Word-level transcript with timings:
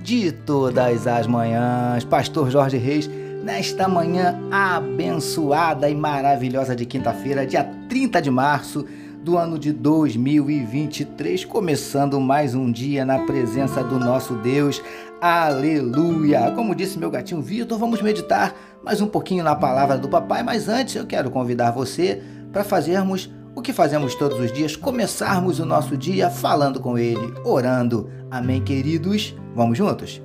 de 0.00 0.32
todas 0.32 1.06
as 1.06 1.26
manhãs, 1.26 2.04
Pastor 2.04 2.50
Jorge 2.50 2.76
Reis, 2.76 3.08
nesta 3.42 3.88
manhã 3.88 4.38
abençoada 4.50 5.88
e 5.88 5.94
maravilhosa 5.94 6.74
de 6.74 6.86
quinta-feira, 6.86 7.46
dia 7.46 7.64
30 7.88 8.22
de 8.22 8.30
março 8.30 8.84
do 9.22 9.36
ano 9.36 9.58
de 9.58 9.72
2023, 9.72 11.44
começando 11.44 12.20
mais 12.20 12.54
um 12.54 12.70
dia 12.70 13.04
na 13.04 13.20
presença 13.20 13.82
do 13.82 13.98
nosso 13.98 14.34
Deus. 14.36 14.80
Aleluia! 15.20 16.52
Como 16.52 16.74
disse 16.74 16.98
meu 16.98 17.10
gatinho 17.10 17.42
Vitor, 17.42 17.78
vamos 17.78 18.00
meditar 18.00 18.54
mais 18.82 19.00
um 19.00 19.06
pouquinho 19.06 19.42
na 19.42 19.56
palavra 19.56 19.98
do 19.98 20.08
papai, 20.08 20.42
mas 20.42 20.68
antes 20.68 20.94
eu 20.94 21.06
quero 21.06 21.30
convidar 21.30 21.72
você 21.72 22.22
para 22.52 22.62
fazermos 22.64 23.30
o 23.58 23.62
que 23.62 23.72
fazemos 23.72 24.14
todos 24.14 24.38
os 24.38 24.52
dias, 24.52 24.76
começarmos 24.76 25.58
o 25.58 25.66
nosso 25.66 25.96
dia 25.96 26.30
falando 26.30 26.78
com 26.78 26.96
ele, 26.96 27.34
orando. 27.44 28.08
Amém, 28.30 28.62
queridos? 28.62 29.34
Vamos 29.52 29.76
juntos? 29.76 30.22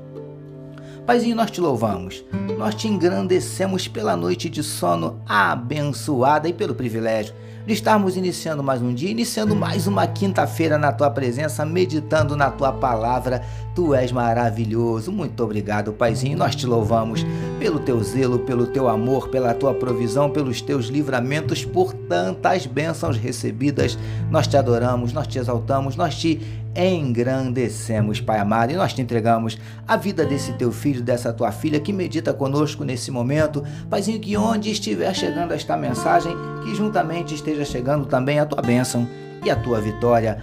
Paizinho, 1.04 1.36
nós 1.36 1.50
te 1.50 1.60
louvamos, 1.60 2.24
nós 2.60 2.76
te 2.76 2.88
engrandecemos 2.88 3.88
pela 3.88 4.16
noite 4.16 4.50
de 4.50 4.62
sono 4.62 5.20
abençoada 5.28 6.48
e 6.48 6.54
pelo 6.54 6.76
privilégio 6.76 7.34
de 7.66 7.74
estarmos 7.74 8.18
iniciando 8.18 8.62
mais 8.62 8.82
um 8.82 8.94
dia, 8.94 9.10
iniciando 9.10 9.56
mais 9.56 9.88
uma 9.88 10.06
quinta-feira 10.06 10.78
na 10.78 10.92
tua 10.92 11.10
presença, 11.10 11.66
meditando 11.66 12.36
na 12.36 12.52
tua 12.52 12.74
palavra. 12.74 13.42
Tu 13.74 13.96
és 13.96 14.12
maravilhoso. 14.12 15.12
Muito 15.12 15.42
obrigado, 15.44 15.94
Paizinho. 15.94 16.38
Nós 16.38 16.56
te 16.56 16.68
louvamos 16.68 17.26
pelo 17.64 17.80
teu 17.80 18.04
zelo, 18.04 18.40
pelo 18.40 18.68
teu 18.68 18.90
amor, 18.90 19.30
pela 19.30 19.54
tua 19.54 19.74
provisão, 19.74 20.30
pelos 20.30 20.62
teus 20.62 20.88
livramentos, 20.88 21.64
por 21.64 21.94
tantas 21.94 22.66
bênçãos 22.66 23.16
recebidas. 23.16 23.98
Nós 24.30 24.48
te 24.48 24.58
adoramos, 24.58 25.14
nós 25.14 25.28
te 25.28 25.40
exaltamos, 25.40 25.96
nós 25.96 26.14
te 26.14 26.42
engrandecemos, 26.76 28.20
Pai 28.20 28.38
amado, 28.38 28.74
e 28.74 28.76
nós 28.76 28.92
te 28.92 29.02
entregamos 29.02 29.58
a 29.88 29.96
vida 29.96 30.26
desse 30.26 30.52
teu 30.54 30.74
filho, 30.74 31.02
dessa 31.02 31.32
tua 31.32 31.54
filha 31.54 31.80
que 31.80 31.94
medita 31.94 32.34
conosco 32.34 32.84
nesse 32.84 33.10
momento. 33.10 33.64
Paizinho, 33.90 34.20
que 34.20 34.36
onde 34.36 34.70
estiver 34.70 35.16
chegando 35.16 35.54
esta 35.54 35.78
mensagem, 35.78 36.36
que 36.66 36.76
juntamente 36.76 37.34
esteja 37.34 37.64
chegando 37.64 38.06
também 38.06 38.40
a 38.40 38.46
tua 38.46 38.62
bênção 38.62 39.08
e 39.42 39.50
a 39.50 39.56
tua 39.56 39.80
vitória. 39.80 40.38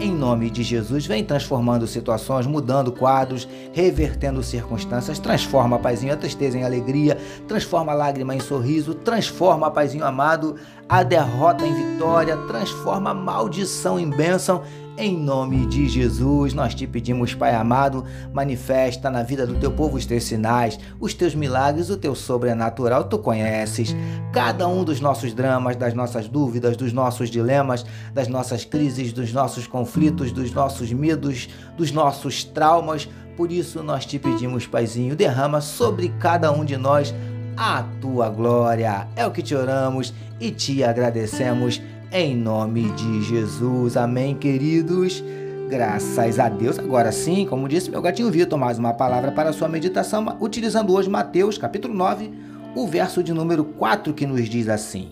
Em 0.00 0.12
nome 0.12 0.50
de 0.50 0.62
Jesus, 0.62 1.06
vem 1.06 1.24
transformando 1.24 1.86
situações, 1.86 2.46
mudando 2.46 2.92
quadros, 2.92 3.48
revertendo 3.72 4.42
circunstâncias. 4.42 5.18
Transforma, 5.18 5.78
Paizinho, 5.78 6.12
a 6.12 6.16
tristeza 6.16 6.58
em 6.58 6.64
alegria, 6.64 7.16
transforma 7.48 7.92
a 7.92 7.94
lágrima 7.94 8.34
em 8.34 8.40
sorriso, 8.40 8.94
transforma, 8.94 9.70
Paizinho 9.70 10.04
amado, 10.04 10.56
a 10.88 11.02
derrota 11.02 11.66
em 11.66 11.72
vitória, 11.72 12.36
transforma 12.48 13.10
a 13.10 13.14
maldição 13.14 13.98
em 13.98 14.10
bênção 14.10 14.62
em 14.96 15.16
nome 15.16 15.66
de 15.66 15.88
Jesus, 15.88 16.54
nós 16.54 16.74
te 16.74 16.86
pedimos, 16.86 17.34
Pai 17.34 17.54
amado, 17.54 18.04
manifesta 18.32 19.10
na 19.10 19.22
vida 19.22 19.46
do 19.46 19.54
teu 19.56 19.72
povo 19.72 19.96
os 19.96 20.06
teus 20.06 20.24
sinais, 20.24 20.78
os 21.00 21.12
teus 21.12 21.34
milagres, 21.34 21.90
o 21.90 21.96
teu 21.96 22.14
sobrenatural. 22.14 23.04
Tu 23.04 23.18
conheces 23.18 23.94
cada 24.32 24.68
um 24.68 24.84
dos 24.84 25.00
nossos 25.00 25.34
dramas, 25.34 25.76
das 25.76 25.94
nossas 25.94 26.28
dúvidas, 26.28 26.76
dos 26.76 26.92
nossos 26.92 27.28
dilemas, 27.28 27.84
das 28.12 28.28
nossas 28.28 28.64
crises, 28.64 29.12
dos 29.12 29.32
nossos 29.32 29.66
conflitos, 29.66 30.30
dos 30.30 30.52
nossos 30.52 30.92
medos, 30.92 31.48
dos 31.76 31.90
nossos 31.90 32.44
traumas. 32.44 33.08
Por 33.36 33.50
isso 33.50 33.82
nós 33.82 34.06
te 34.06 34.18
pedimos, 34.18 34.66
Paizinho, 34.66 35.16
derrama 35.16 35.60
sobre 35.60 36.08
cada 36.20 36.52
um 36.52 36.64
de 36.64 36.76
nós 36.76 37.12
a 37.56 37.84
tua 38.00 38.28
glória. 38.28 39.08
É 39.16 39.26
o 39.26 39.32
que 39.32 39.42
te 39.42 39.56
oramos 39.56 40.14
e 40.38 40.52
te 40.52 40.84
agradecemos 40.84 41.80
em 42.14 42.36
nome 42.36 42.90
de 42.90 43.22
Jesus. 43.22 43.96
Amém, 43.96 44.36
queridos. 44.36 45.22
Graças 45.68 46.38
a 46.38 46.48
Deus. 46.48 46.78
Agora 46.78 47.10
sim, 47.10 47.44
como 47.44 47.68
disse 47.68 47.90
meu 47.90 48.00
gatinho 48.00 48.30
Vitor, 48.30 48.56
mais 48.56 48.78
uma 48.78 48.94
palavra 48.94 49.32
para 49.32 49.50
a 49.50 49.52
sua 49.52 49.66
meditação, 49.66 50.24
utilizando 50.40 50.94
hoje 50.94 51.10
Mateus, 51.10 51.58
capítulo 51.58 51.92
9, 51.92 52.32
o 52.76 52.86
verso 52.86 53.20
de 53.20 53.32
número 53.32 53.64
4 53.64 54.14
que 54.14 54.28
nos 54.28 54.48
diz 54.48 54.68
assim: 54.68 55.08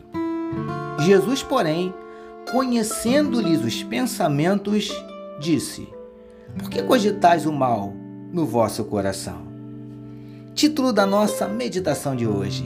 Jesus, 1.00 1.42
porém, 1.42 1.92
conhecendo-lhes 2.52 3.64
os 3.64 3.82
pensamentos, 3.82 4.88
disse: 5.40 5.88
Por 6.56 6.70
que 6.70 6.84
cogitais 6.84 7.46
o 7.46 7.52
mal 7.52 7.92
no 8.32 8.46
vosso 8.46 8.84
coração? 8.84 9.42
Título 10.54 10.92
da 10.92 11.04
nossa 11.04 11.48
meditação 11.48 12.14
de 12.14 12.28
hoje: 12.28 12.64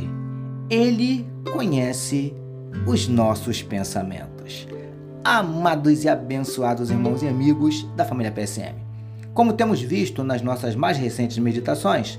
Ele 0.68 1.26
conhece 1.54 2.34
os 2.86 3.08
nossos 3.08 3.62
pensamentos. 3.62 4.66
Amados 5.24 6.04
e 6.04 6.08
abençoados 6.08 6.90
irmãos 6.90 7.22
e 7.22 7.28
amigos 7.28 7.86
da 7.96 8.04
família 8.04 8.30
PSM. 8.30 8.74
Como 9.34 9.52
temos 9.52 9.80
visto 9.80 10.22
nas 10.22 10.40
nossas 10.40 10.74
mais 10.74 10.96
recentes 10.96 11.36
meditações, 11.38 12.18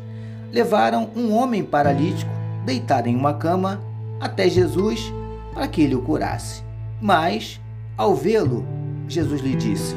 levaram 0.52 1.10
um 1.16 1.34
homem 1.34 1.64
paralítico 1.64 2.30
deitado 2.66 3.08
em 3.08 3.16
uma 3.16 3.34
cama 3.34 3.82
até 4.20 4.50
Jesus 4.50 5.12
para 5.54 5.68
que 5.68 5.82
ele 5.82 5.96
o 5.96 6.02
curasse. 6.02 6.62
Mas, 7.02 7.62
ao 7.98 8.14
vê-lo, 8.14 8.66
Jesus 9.08 9.42
lhe 9.42 9.56
disse: 9.56 9.96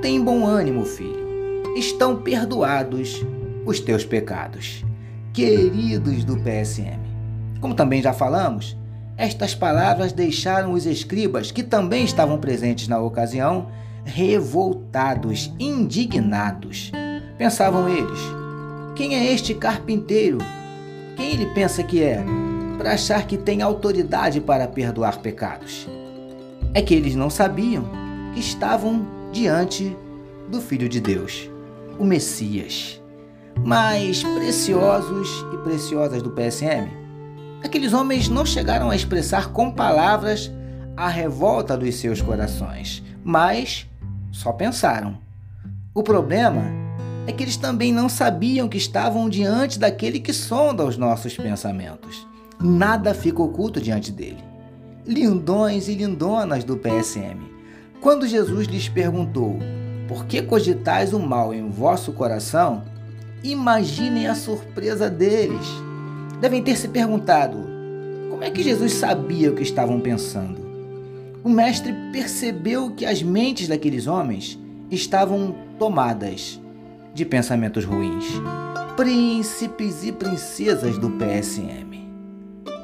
Tem 0.00 0.22
bom 0.22 0.46
ânimo, 0.46 0.84
filho. 0.84 1.26
Estão 1.76 2.16
perdoados 2.16 3.24
os 3.64 3.80
teus 3.80 4.04
pecados. 4.04 4.84
Queridos 5.32 6.24
do 6.24 6.36
PSM. 6.38 7.00
Como 7.60 7.74
também 7.74 8.00
já 8.00 8.12
falamos, 8.12 8.76
estas 9.16 9.54
palavras 9.54 10.12
deixaram 10.12 10.72
os 10.72 10.84
escribas, 10.84 11.50
que 11.50 11.62
também 11.62 12.04
estavam 12.04 12.38
presentes 12.38 12.86
na 12.86 13.00
ocasião, 13.00 13.68
revoltados, 14.04 15.52
indignados. 15.58 16.92
Pensavam 17.38 17.88
eles: 17.88 18.20
quem 18.94 19.14
é 19.14 19.32
este 19.32 19.54
carpinteiro? 19.54 20.38
Quem 21.16 21.32
ele 21.32 21.46
pensa 21.46 21.82
que 21.82 22.02
é? 22.02 22.22
Para 22.76 22.92
achar 22.92 23.26
que 23.26 23.38
tem 23.38 23.62
autoridade 23.62 24.38
para 24.40 24.68
perdoar 24.68 25.18
pecados. 25.18 25.88
É 26.74 26.82
que 26.82 26.94
eles 26.94 27.14
não 27.14 27.30
sabiam 27.30 27.88
que 28.34 28.40
estavam 28.40 29.06
diante 29.32 29.96
do 30.50 30.60
Filho 30.60 30.90
de 30.90 31.00
Deus, 31.00 31.50
o 31.98 32.04
Messias. 32.04 33.02
Mas 33.64 34.22
preciosos 34.22 35.44
e 35.54 35.56
preciosas 35.64 36.22
do 36.22 36.30
PSM, 36.30 37.05
Aqueles 37.64 37.92
homens 37.92 38.28
não 38.28 38.44
chegaram 38.44 38.90
a 38.90 38.96
expressar 38.96 39.48
com 39.48 39.70
palavras 39.70 40.50
a 40.96 41.08
revolta 41.08 41.76
dos 41.76 41.94
seus 41.96 42.22
corações, 42.22 43.02
mas 43.24 43.86
só 44.30 44.52
pensaram. 44.52 45.18
O 45.94 46.02
problema 46.02 46.64
é 47.26 47.32
que 47.32 47.42
eles 47.42 47.56
também 47.56 47.92
não 47.92 48.08
sabiam 48.08 48.68
que 48.68 48.78
estavam 48.78 49.28
diante 49.28 49.78
daquele 49.78 50.20
que 50.20 50.32
sonda 50.32 50.84
os 50.84 50.96
nossos 50.96 51.36
pensamentos. 51.36 52.26
Nada 52.60 53.12
fica 53.12 53.42
oculto 53.42 53.80
diante 53.80 54.12
dele. 54.12 54.42
Lindões 55.06 55.88
e 55.88 55.94
lindonas 55.94 56.64
do 56.64 56.76
PSM. 56.76 57.38
Quando 58.00 58.26
Jesus 58.26 58.66
lhes 58.66 58.88
perguntou: 58.88 59.58
Por 60.08 60.26
que 60.26 60.42
cogitais 60.42 61.12
o 61.12 61.18
mal 61.18 61.52
em 61.52 61.68
vosso 61.68 62.12
coração? 62.12 62.84
Imaginem 63.42 64.26
a 64.26 64.34
surpresa 64.34 65.10
deles 65.10 65.66
devem 66.40 66.62
ter 66.62 66.76
se 66.76 66.88
perguntado: 66.88 67.58
como 68.30 68.44
é 68.44 68.50
que 68.50 68.62
Jesus 68.62 68.94
sabia 68.94 69.50
o 69.50 69.54
que 69.54 69.62
estavam 69.62 70.00
pensando? 70.00 70.66
O 71.42 71.48
mestre 71.48 71.94
percebeu 72.12 72.90
que 72.90 73.06
as 73.06 73.22
mentes 73.22 73.68
daqueles 73.68 74.06
homens 74.06 74.58
estavam 74.90 75.54
tomadas 75.78 76.60
de 77.14 77.24
pensamentos 77.24 77.84
ruins. 77.84 78.26
Príncipes 78.96 80.04
e 80.04 80.12
princesas 80.12 80.98
do 80.98 81.10
PSM. 81.10 81.96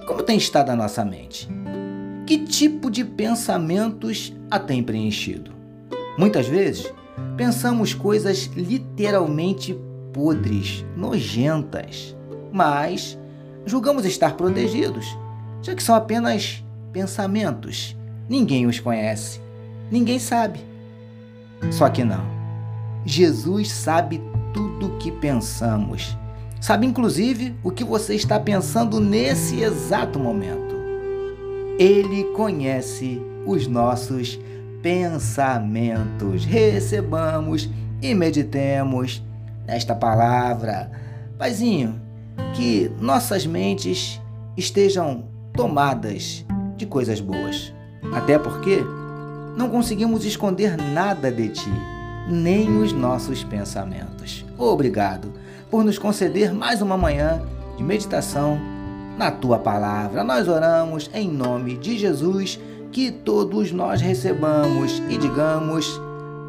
Como 0.06 0.22
tem 0.22 0.36
estado 0.36 0.70
a 0.70 0.76
nossa 0.76 1.04
mente? 1.04 1.48
Que 2.26 2.38
tipo 2.38 2.90
de 2.90 3.04
pensamentos 3.04 4.32
a 4.50 4.58
tem 4.58 4.82
preenchido? 4.82 5.52
Muitas 6.18 6.46
vezes, 6.46 6.92
pensamos 7.36 7.94
coisas 7.94 8.50
literalmente 8.54 9.76
podres, 10.12 10.84
nojentas, 10.96 12.16
mas 12.52 13.18
julgamos 13.66 14.04
estar 14.04 14.34
protegidos, 14.36 15.16
já 15.62 15.74
que 15.74 15.82
são 15.82 15.94
apenas 15.94 16.64
pensamentos. 16.92 17.96
Ninguém 18.28 18.66
os 18.66 18.80
conhece, 18.80 19.40
ninguém 19.90 20.18
sabe. 20.18 20.60
Só 21.70 21.88
que 21.88 22.04
não. 22.04 22.24
Jesus 23.04 23.70
sabe 23.70 24.22
tudo 24.52 24.86
o 24.86 24.98
que 24.98 25.10
pensamos 25.10 26.16
sabe 26.62 26.86
inclusive 26.86 27.56
o 27.64 27.72
que 27.72 27.82
você 27.82 28.14
está 28.14 28.38
pensando 28.38 29.00
nesse 29.00 29.60
exato 29.60 30.18
momento. 30.18 30.72
Ele 31.76 32.22
conhece 32.36 33.20
os 33.44 33.66
nossos 33.66 34.38
pensamentos. 34.80 36.44
Recebamos 36.44 37.68
e 38.00 38.14
meditemos 38.14 39.20
nesta 39.66 39.92
palavra. 39.92 40.92
Paizinho, 41.36 42.00
que 42.54 42.90
nossas 43.00 43.46
mentes 43.46 44.20
estejam 44.56 45.24
tomadas 45.54 46.44
de 46.76 46.86
coisas 46.86 47.20
boas. 47.20 47.72
Até 48.12 48.38
porque 48.38 48.84
não 49.56 49.68
conseguimos 49.68 50.24
esconder 50.24 50.76
nada 50.76 51.30
de 51.30 51.48
ti, 51.48 51.70
nem 52.28 52.78
os 52.78 52.92
nossos 52.92 53.44
pensamentos. 53.44 54.44
Obrigado 54.58 55.32
por 55.70 55.84
nos 55.84 55.98
conceder 55.98 56.52
mais 56.52 56.82
uma 56.82 56.96
manhã 56.96 57.42
de 57.76 57.82
meditação 57.82 58.58
na 59.16 59.30
tua 59.30 59.58
palavra. 59.58 60.24
Nós 60.24 60.48
oramos 60.48 61.10
em 61.14 61.30
nome 61.30 61.76
de 61.76 61.98
Jesus, 61.98 62.58
que 62.90 63.10
todos 63.10 63.72
nós 63.72 64.00
recebamos 64.00 65.02
e 65.08 65.16
digamos 65.16 66.00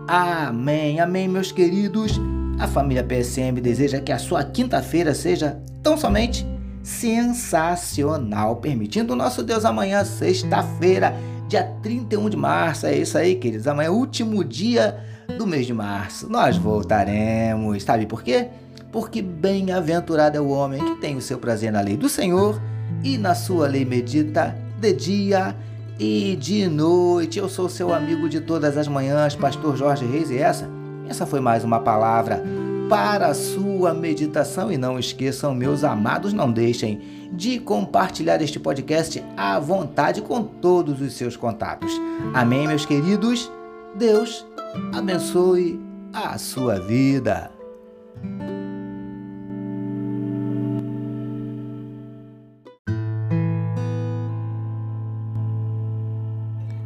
amém. 0.08 1.00
Amém, 1.00 1.28
meus 1.28 1.52
queridos. 1.52 2.20
A 2.60 2.68
família 2.68 3.04
PSM 3.04 3.60
deseja 3.62 4.00
que 4.00 4.12
a 4.12 4.20
sua 4.20 4.44
quinta-feira 4.44 5.14
seja 5.14 5.62
tão 5.84 5.98
somente 5.98 6.48
sensacional, 6.82 8.56
permitindo 8.56 9.14
o 9.14 9.16
nosso 9.16 9.44
Deus 9.44 9.66
amanhã, 9.66 10.04
sexta-feira, 10.04 11.14
dia 11.48 11.64
31 11.84 12.30
de 12.30 12.38
março. 12.38 12.88
É 12.88 12.98
isso 12.98 13.18
aí, 13.18 13.36
queridos. 13.36 13.68
Amanhã 13.68 13.88
é 13.88 13.92
o 13.92 13.96
último 13.96 14.44
dia 14.44 14.98
do 15.38 15.46
mês 15.46 15.68
de 15.68 15.74
março. 15.74 16.30
Nós 16.30 16.58
voltaremos. 16.58 17.84
Sabe 17.84 18.06
por 18.06 18.24
quê? 18.24 18.48
Porque 18.92 19.22
bem-aventurado 19.22 20.38
é 20.38 20.42
o 20.42 20.50
homem 20.50 20.84
que 20.84 21.02
tem 21.02 21.18
o 21.18 21.22
seu 21.22 21.38
prazer 21.38 21.72
na 21.72 21.82
lei 21.82 21.98
do 21.98 22.08
Senhor 22.08 22.62
e 23.04 23.18
na 23.18 23.36
sua 23.36 23.68
lei 23.68 23.84
medita 23.84 24.56
de 24.80 24.94
dia 24.94 25.56
e 26.00 26.38
de 26.40 26.68
noite. 26.68 27.40
Eu 27.40 27.50
sou 27.50 27.68
seu 27.68 27.94
amigo 27.94 28.30
de 28.30 28.40
todas 28.40 28.78
as 28.78 28.88
manhãs, 28.88 29.36
pastor 29.36 29.76
Jorge 29.76 30.06
Reis, 30.06 30.30
e 30.30 30.38
essa, 30.38 30.70
essa 31.10 31.26
foi 31.26 31.40
mais 31.40 31.64
uma 31.64 31.80
palavra 31.80 32.44
para 32.90 33.28
a 33.28 33.34
sua 33.34 33.94
meditação. 33.94 34.72
E 34.72 34.78
não 34.78 35.00
esqueçam, 35.00 35.54
meus 35.54 35.84
amados, 35.84 36.34
não 36.34 36.52
deixem 36.52 37.30
de 37.32 37.60
compartilhar 37.60 38.42
este 38.42 38.60
podcast 38.60 39.24
à 39.36 39.60
vontade 39.60 40.22
com 40.22 40.44
todos 40.44 41.02
os 41.02 41.14
seus 41.14 41.36
contatos. 41.36 41.92
Amém, 42.34 42.68
meus 42.68 42.86
queridos? 42.86 43.52
Deus 43.96 44.46
abençoe 44.94 45.80
a 46.14 46.38
sua 46.38 46.80
vida. 46.80 47.52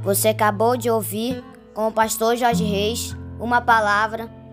Você 0.03 0.29
acabou 0.29 0.77
de 0.77 0.89
ouvir 0.89 1.43
com 1.73 1.87
o 1.87 1.91
pastor 1.91 2.37
Jorge 2.37 2.63
Reis 2.63 3.13
uma 3.41 3.59
palavra 3.59 4.36